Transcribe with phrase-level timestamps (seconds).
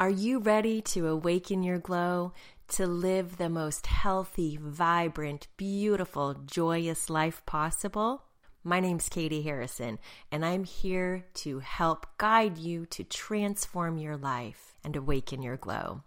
[0.00, 2.32] Are you ready to awaken your glow,
[2.68, 8.22] to live the most healthy, vibrant, beautiful, joyous life possible?
[8.62, 9.98] My name's Katie Harrison,
[10.30, 16.04] and I'm here to help guide you to transform your life and awaken your glow.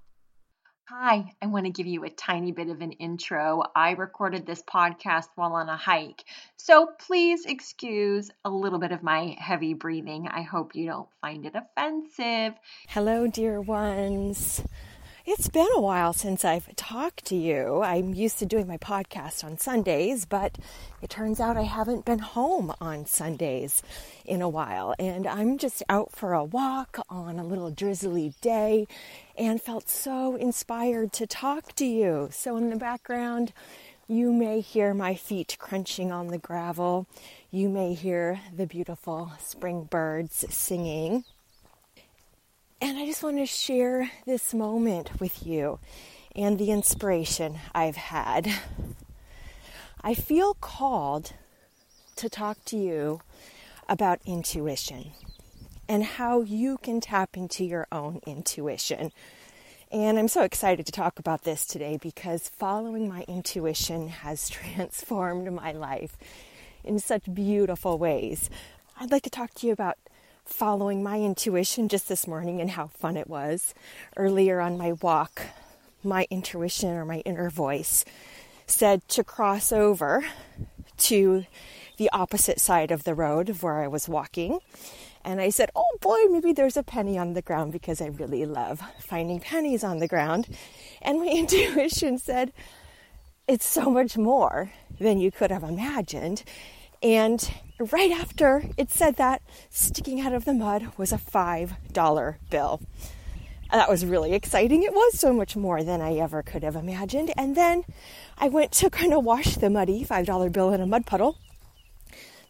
[0.94, 3.64] Hi, I want to give you a tiny bit of an intro.
[3.74, 6.26] I recorded this podcast while on a hike,
[6.58, 10.28] so please excuse a little bit of my heavy breathing.
[10.28, 12.60] I hope you don't find it offensive.
[12.90, 14.64] Hello, dear ones.
[15.34, 17.82] It's been a while since I've talked to you.
[17.84, 20.58] I'm used to doing my podcast on Sundays, but
[21.02, 23.82] it turns out I haven't been home on Sundays
[24.26, 24.94] in a while.
[25.00, 28.90] And I'm just out for a walk on a little drizzly day
[29.38, 32.28] and felt so inspired to talk to you.
[32.34, 33.54] So, in the background,
[34.10, 37.08] you may hear my feet crunching on the gravel.
[37.52, 41.24] You may hear the beautiful spring birds singing.
[42.84, 45.78] And I just want to share this moment with you
[46.36, 48.52] and the inspiration I've had.
[50.02, 51.34] I feel called
[52.16, 53.22] to talk to you
[53.88, 55.12] about intuition
[55.88, 59.12] and how you can tap into your own intuition.
[59.92, 65.54] And I'm so excited to talk about this today because following my intuition has transformed
[65.54, 66.18] my life
[66.84, 68.50] in such beautiful ways.
[69.00, 70.00] I'd like to talk to you about
[70.52, 73.74] following my intuition just this morning and how fun it was.
[74.18, 75.42] Earlier on my walk,
[76.04, 78.04] my intuition or my inner voice
[78.68, 80.24] said to cross over
[80.98, 81.46] to
[81.98, 84.60] the opposite side of the road of where I was walking.
[85.24, 88.46] And I said, Oh boy, maybe there's a penny on the ground because I really
[88.46, 90.48] love finding pennies on the ground.
[91.02, 92.52] And my intuition said,
[93.48, 96.44] It's so much more than you could have imagined.
[97.02, 102.82] And right after it said that, sticking out of the mud was a $5 bill.
[103.72, 104.84] And that was really exciting.
[104.84, 107.32] It was so much more than I ever could have imagined.
[107.38, 107.86] And then
[108.38, 111.38] I went to kind of wash the muddy $5 bill in a mud puddle.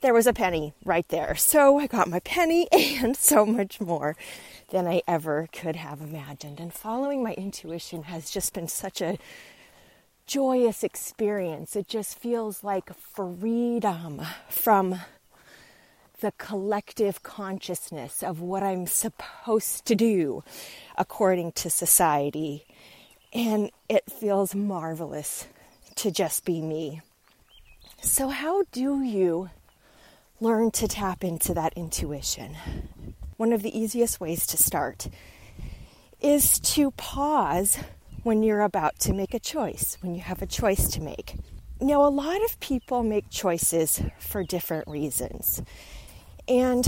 [0.01, 1.35] There was a penny right there.
[1.35, 4.15] So I got my penny and so much more
[4.71, 6.59] than I ever could have imagined.
[6.59, 9.19] And following my intuition has just been such a
[10.25, 11.75] joyous experience.
[11.75, 15.01] It just feels like freedom from
[16.21, 20.43] the collective consciousness of what I'm supposed to do
[20.97, 22.65] according to society.
[23.33, 25.47] And it feels marvelous
[25.95, 27.01] to just be me.
[28.01, 29.49] So, how do you
[30.39, 32.55] learn to tap into that intuition?
[33.37, 35.07] One of the easiest ways to start
[36.19, 37.79] is to pause
[38.23, 41.35] when you're about to make a choice, when you have a choice to make.
[41.79, 45.63] Now, a lot of people make choices for different reasons.
[46.47, 46.87] And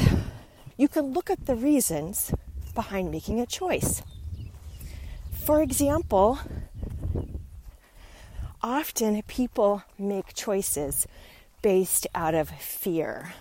[0.77, 2.33] you can look at the reasons
[2.75, 4.03] behind making a choice.
[5.31, 6.39] For example,
[8.61, 11.07] often people make choices
[11.63, 13.33] based out of fear.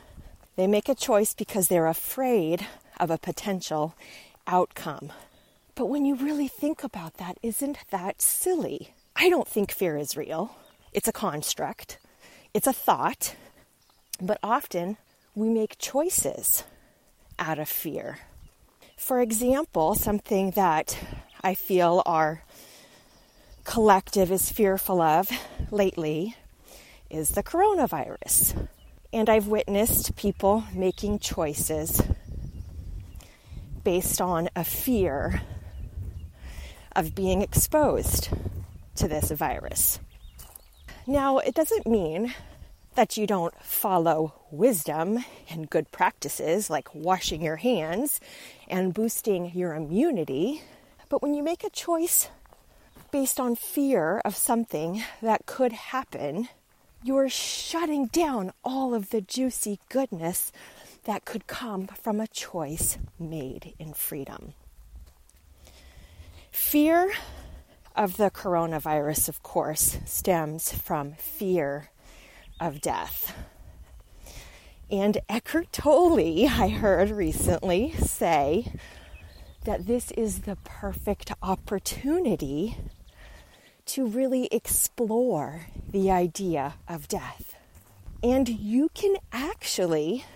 [0.56, 2.66] They make a choice because they're afraid
[2.98, 3.94] of a potential
[4.47, 5.12] outcome.
[5.75, 8.94] But when you really think about that, isn't that silly?
[9.16, 10.55] I don't think fear is real.
[10.93, 11.99] It's a construct,
[12.53, 13.37] it's a thought.
[14.21, 14.99] But often
[15.34, 16.65] we make choices
[17.38, 18.19] out of fear.
[18.97, 20.99] For example, something that
[21.43, 22.43] I feel our
[23.65, 25.31] collective is fearful of
[25.71, 26.37] lately
[27.10, 28.69] is the coronavirus.
[29.12, 32.00] And I've witnessed people making choices
[33.83, 35.43] based on a fear
[36.94, 38.28] of being exposed
[38.97, 40.00] to this virus.
[41.06, 42.34] Now, it doesn't mean
[42.94, 48.20] that you don't follow wisdom and good practices like washing your hands
[48.69, 50.62] and boosting your immunity.
[51.08, 52.28] But when you make a choice
[53.10, 56.48] based on fear of something that could happen,
[57.03, 60.53] you're shutting down all of the juicy goodness
[61.04, 64.54] that could come from a choice made in freedom.
[66.52, 67.10] Fear
[67.97, 71.88] of the coronavirus, of course, stems from fear
[72.60, 73.34] of death.
[74.91, 78.71] And Eckhart Tolle, I heard recently say
[79.65, 82.77] that this is the perfect opportunity
[83.86, 87.54] to really explore the idea of death.
[88.22, 90.27] And you can actually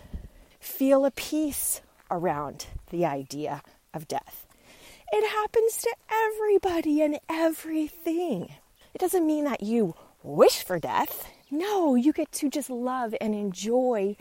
[0.58, 3.60] feel a peace around the idea
[3.92, 4.45] of death.
[5.12, 8.54] It happens to everybody and everything.
[8.94, 11.28] It doesn't mean that you wish for death.
[11.50, 14.16] No, you get to just love and enjoy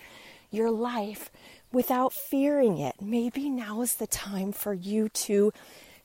[0.52, 1.32] your life
[1.72, 2.96] without fearing it.
[3.02, 5.52] Maybe now is the time for you to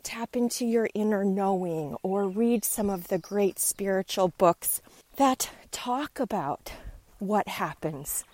[0.02, 4.80] tap into your inner knowing or read some of the great spiritual books
[5.16, 6.72] that talk about
[7.18, 8.24] what happens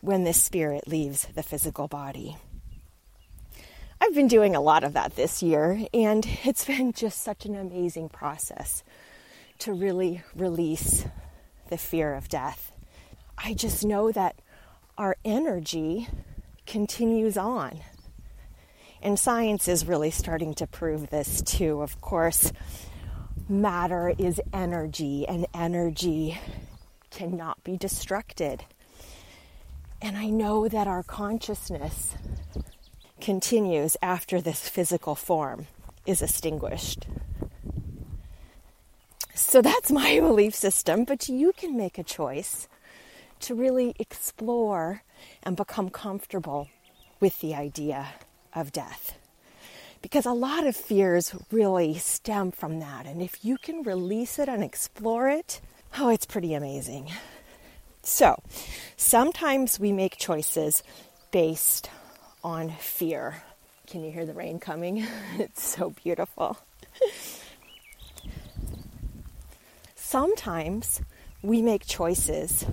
[0.00, 2.36] when the spirit leaves the physical body.
[3.98, 7.54] I've been doing a lot of that this year, and it's been just such an
[7.54, 8.84] amazing process
[9.60, 11.06] to really release
[11.70, 12.72] the fear of death.
[13.38, 14.36] I just know that
[14.98, 16.08] our energy
[16.66, 17.80] continues on.
[19.00, 21.80] And science is really starting to prove this too.
[21.80, 22.52] Of course,
[23.48, 26.38] matter is energy, and energy
[27.10, 28.60] cannot be destructed.
[30.02, 32.14] And I know that our consciousness
[33.26, 35.66] continues after this physical form
[36.06, 37.08] is extinguished.
[39.34, 42.68] So that's my belief system, but you can make a choice
[43.40, 45.02] to really explore
[45.42, 46.68] and become comfortable
[47.18, 48.10] with the idea
[48.54, 49.18] of death.
[50.02, 53.06] Because a lot of fears really stem from that.
[53.06, 55.60] And if you can release it and explore it,
[55.98, 57.10] oh, it's pretty amazing.
[58.04, 58.40] So,
[58.96, 60.84] sometimes we make choices
[61.32, 61.90] based
[62.46, 63.42] on fear.
[63.88, 65.04] Can you hear the rain coming?
[65.38, 66.56] it's so beautiful.
[69.96, 71.00] Sometimes
[71.42, 72.64] we make choices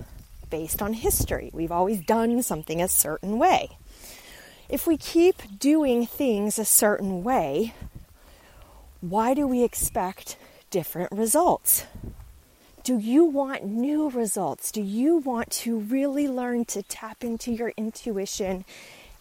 [0.48, 1.50] based on history.
[1.52, 3.76] We've always done something a certain way.
[4.68, 7.74] If we keep doing things a certain way,
[9.00, 10.36] why do we expect
[10.70, 11.84] different results?
[12.84, 14.70] Do you want new results?
[14.70, 18.64] Do you want to really learn to tap into your intuition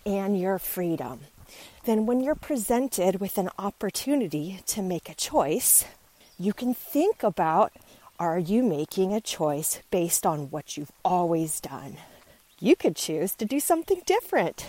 [0.06, 1.22] and your freedom?
[1.86, 5.86] Then, when you're presented with an opportunity to make a choice,
[6.40, 7.72] you can think about
[8.20, 11.98] are you making a choice based on what you've always done?
[12.60, 14.68] You could choose to do something different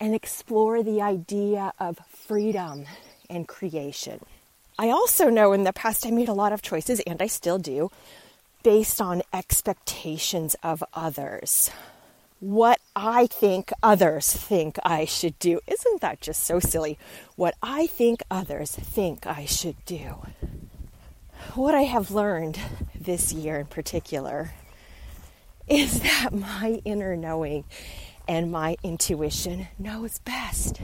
[0.00, 2.86] and explore the idea of freedom
[3.28, 4.20] and creation.
[4.78, 7.58] I also know in the past I made a lot of choices, and I still
[7.58, 7.90] do,
[8.62, 11.70] based on expectations of others.
[12.44, 15.60] What I think others think I should do.
[15.66, 16.98] Isn't that just so silly?
[17.36, 20.26] What I think others think I should do.
[21.54, 22.58] What I have learned
[22.94, 24.52] this year in particular
[25.68, 27.64] is that my inner knowing
[28.28, 30.82] and my intuition knows best.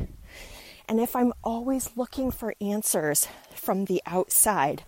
[0.88, 4.82] And if I'm always looking for answers from the outside,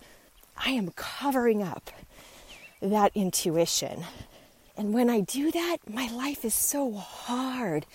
[0.57, 1.91] I am covering up
[2.81, 4.05] that intuition.
[4.75, 7.85] And when I do that, my life is so hard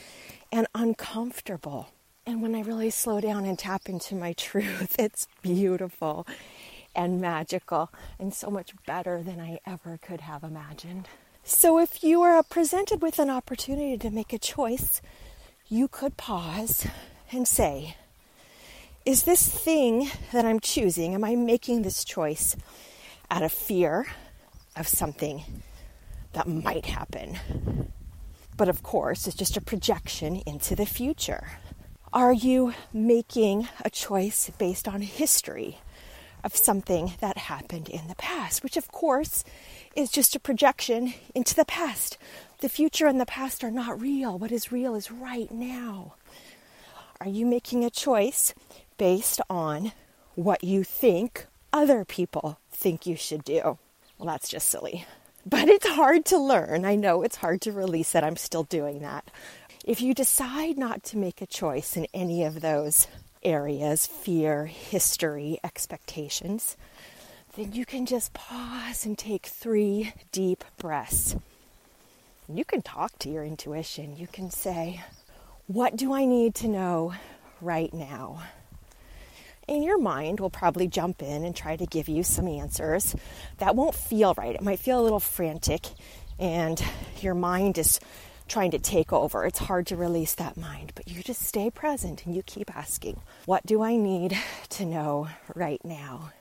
[0.53, 1.89] and uncomfortable.
[2.25, 6.27] And when I really slow down and tap into my truth, it's beautiful
[6.95, 11.09] and magical and so much better than I ever could have imagined.
[11.45, 15.01] So, if you are presented with an opportunity to make a choice,
[15.69, 16.87] you could pause
[17.33, 17.97] and say,
[19.07, 22.55] Is this thing that I'm choosing, am I making this choice
[23.31, 24.07] out of fear?
[24.79, 25.43] of something
[26.39, 27.37] that might happen.
[28.57, 31.49] But of course, it's just a projection into the future.
[32.13, 35.79] Are you making a choice based on history
[36.45, 38.63] of something that happened in the past?
[38.63, 39.43] Which, of course,
[39.97, 42.19] is just a projection into the past.
[42.61, 44.39] The future and the past are not real.
[44.39, 46.15] What is real is right now.
[47.21, 48.55] Are you making a choice
[48.97, 49.91] based on
[50.37, 53.77] what you think other people think you should do?
[54.19, 55.05] Well, that's just silly.
[55.47, 56.85] But it's hard to learn.
[56.85, 58.25] I know it's hard to release it.
[58.25, 59.31] I'm still doing that.
[59.85, 63.07] If you decide not to make a choice in any of those
[63.43, 66.77] areas fear, history, expectations
[67.59, 71.35] then you can just pause and take three deep breaths.
[72.49, 74.17] You can talk to your intuition.
[74.17, 75.03] You can say,
[75.67, 77.15] What do I need to know
[77.61, 78.45] right now?
[79.69, 83.15] And your mind will probably jump in and try to give you some answers
[83.59, 84.55] that won't feel right.
[84.55, 85.87] It might feel a little frantic,
[86.39, 86.83] and
[87.21, 88.01] your mind is
[88.49, 89.45] trying to take over.
[89.45, 93.21] It's hard to release that mind, but you just stay present and you keep asking,
[93.45, 94.37] What do I need
[94.71, 96.33] to know right now?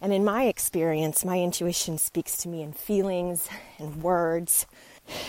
[0.00, 4.66] And in my experience, my intuition speaks to me in feelings and words,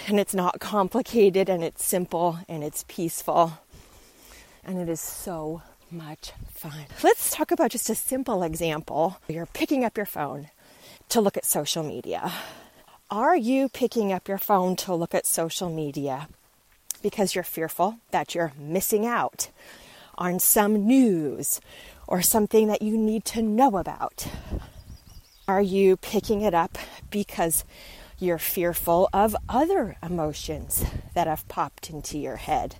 [0.08, 3.54] and it's not complicated and it's simple and it's peaceful.
[4.64, 5.62] And it is so
[5.92, 6.86] much fun.
[7.04, 9.18] Let's talk about just a simple example.
[9.28, 10.50] You're picking up your phone
[11.10, 12.32] to look at social media.
[13.10, 16.28] Are you picking up your phone to look at social media
[17.02, 19.50] because you're fearful that you're missing out
[20.18, 21.62] on some news
[22.08, 24.28] or something that you need to know about?
[25.48, 26.78] Are you picking it up
[27.10, 27.64] because
[28.20, 32.76] you're fearful of other emotions that have popped into your head?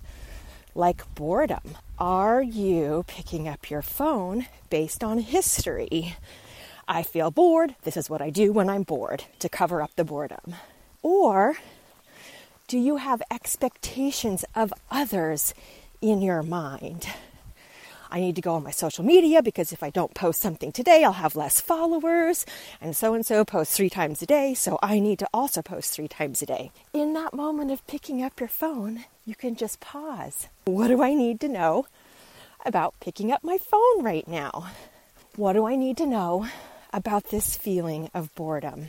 [0.78, 1.76] Like boredom.
[1.98, 6.14] Are you picking up your phone based on history?
[6.86, 7.74] I feel bored.
[7.82, 10.54] This is what I do when I'm bored to cover up the boredom.
[11.02, 11.56] Or
[12.68, 15.52] do you have expectations of others
[16.00, 17.08] in your mind?
[18.10, 21.04] I need to go on my social media because if I don't post something today,
[21.04, 22.46] I'll have less followers.
[22.80, 25.92] And so and so posts three times a day, so I need to also post
[25.92, 26.70] three times a day.
[26.94, 30.48] In that moment of picking up your phone, you can just pause.
[30.64, 31.86] What do I need to know
[32.64, 34.70] about picking up my phone right now?
[35.36, 36.48] What do I need to know
[36.92, 38.88] about this feeling of boredom?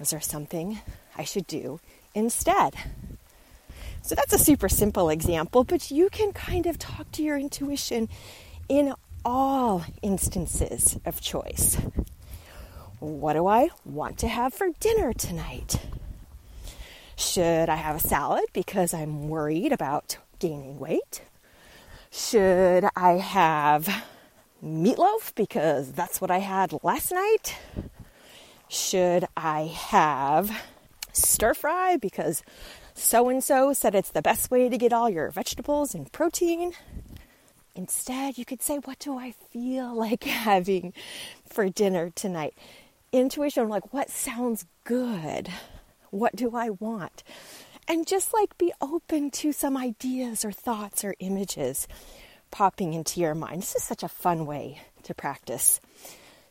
[0.00, 0.80] Is there something
[1.16, 1.80] I should do
[2.14, 2.74] instead?
[4.02, 8.08] So that's a super simple example, but you can kind of talk to your intuition
[8.68, 11.76] in all instances of choice.
[12.98, 15.80] What do I want to have for dinner tonight?
[17.16, 21.22] Should I have a salad because I'm worried about gaining weight?
[22.10, 24.04] Should I have
[24.64, 27.56] meatloaf because that's what I had last night?
[28.68, 30.50] Should I have
[31.12, 32.42] stir fry because
[33.00, 36.72] so and so said it's the best way to get all your vegetables and protein.
[37.74, 40.92] Instead, you could say, What do I feel like having
[41.48, 42.54] for dinner tonight?
[43.12, 45.48] Intuition, like, what sounds good?
[46.10, 47.24] What do I want?
[47.88, 51.88] And just like be open to some ideas or thoughts or images
[52.50, 53.62] popping into your mind.
[53.62, 55.80] This is such a fun way to practice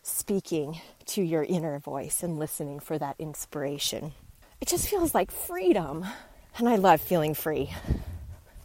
[0.01, 4.13] speaking to your inner voice and listening for that inspiration.
[4.60, 6.06] It just feels like freedom
[6.60, 7.72] and I love feeling free.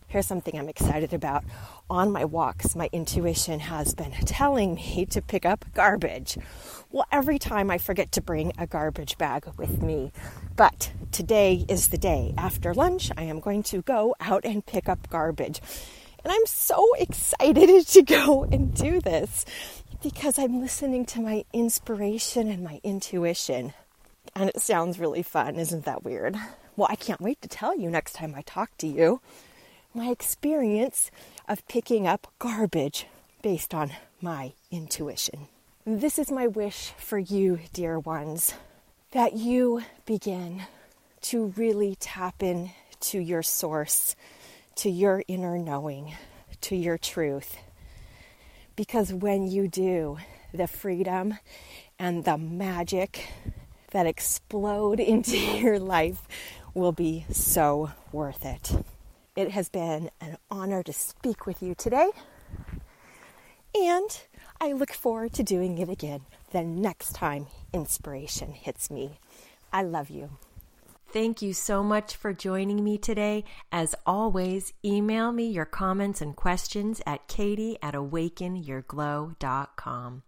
[0.09, 1.45] Here's something I'm excited about.
[1.89, 6.37] On my walks, my intuition has been telling me to pick up garbage.
[6.91, 10.13] Well, every time I forget to bring a garbage bag with me.
[10.57, 12.35] But today is the day.
[12.37, 15.61] After lunch, I am going to go out and pick up garbage.
[16.25, 19.45] And I'm so excited to go and do this
[20.03, 23.73] because I'm listening to my inspiration and my intuition.
[24.35, 25.57] And it sounds really fun.
[25.57, 26.37] Isn't that weird?
[26.77, 29.21] Well, I can't wait to tell you next time I talk to you
[29.95, 31.13] my experience
[31.49, 33.07] of picking up garbage
[33.43, 35.47] based on my intuition.
[35.87, 38.55] This is my wish for you, dear ones,
[39.13, 40.63] that you begin
[41.23, 44.17] to really tap in to your source,
[44.77, 46.15] to your inner knowing,
[46.63, 47.57] to your truth.
[48.75, 50.19] Because when you do,
[50.53, 51.39] the freedom
[52.01, 53.29] and the magic
[53.93, 56.27] that explode into your life
[56.75, 58.85] will be so worth it.
[59.37, 62.11] It has been an honor to speak with you today,
[63.75, 64.21] and
[64.61, 69.19] I look forward to doing it again the next time inspiration hits me.
[69.73, 70.31] I love you.
[71.15, 73.45] Thank you so much for joining me today.
[73.71, 80.23] As always, email me your comments and questions at katie at awakenyourglow.com.